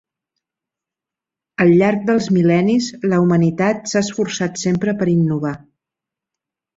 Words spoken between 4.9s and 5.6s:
per innovar.